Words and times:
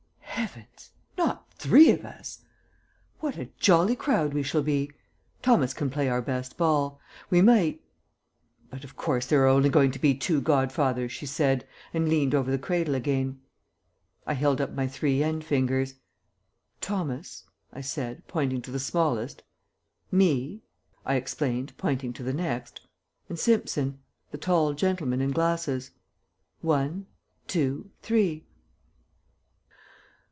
"Heavens! 0.41 0.89
Not 1.19 1.53
three 1.53 1.91
of 1.91 2.03
us? 2.03 2.43
What 3.19 3.37
a 3.37 3.51
jolly 3.59 3.95
crowd 3.95 4.33
we 4.33 4.41
shall 4.41 4.63
be. 4.63 4.89
Thomas 5.43 5.71
can 5.71 5.91
play 5.91 6.09
our 6.09 6.21
best 6.21 6.57
ball. 6.57 6.99
We 7.29 7.43
might" 7.43 7.83
"But 8.71 8.83
of 8.83 8.97
course 8.97 9.27
there 9.27 9.43
are 9.43 9.47
only 9.47 9.69
going 9.69 9.91
to 9.91 9.99
be 9.99 10.15
two 10.15 10.41
godfathers," 10.41 11.11
she 11.11 11.27
said, 11.27 11.67
and 11.93 12.09
leant 12.09 12.33
over 12.33 12.49
the 12.49 12.57
cradle 12.57 12.95
again. 12.95 13.39
I 14.25 14.33
held 14.33 14.59
up 14.59 14.71
my 14.73 14.87
three 14.87 15.21
end 15.21 15.45
fingers. 15.45 15.93
"Thomas," 16.79 17.43
I 17.71 17.81
said, 17.81 18.25
pointing 18.27 18.63
to 18.63 18.71
the 18.71 18.79
smallest, 18.79 19.43
"me," 20.11 20.63
I 21.05 21.15
explained, 21.15 21.77
pointing 21.77 22.13
to 22.13 22.23
the 22.23 22.33
next, 22.33 22.81
"and 23.29 23.37
Simpson, 23.37 23.99
the 24.31 24.39
tall 24.39 24.73
gentleman 24.73 25.21
in 25.21 25.29
glasses. 25.31 25.91
One, 26.61 27.05
two, 27.47 27.91
three." 28.01 28.47